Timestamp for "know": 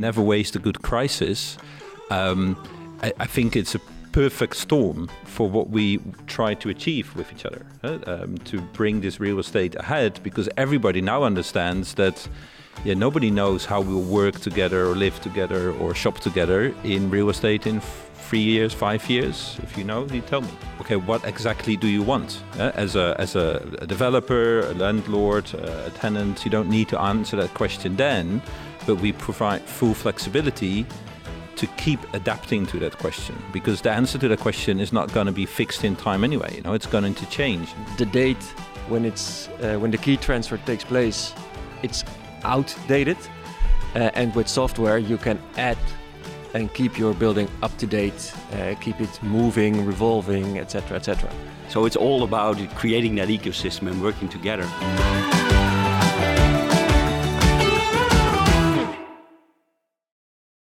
19.84-20.06, 36.62-36.72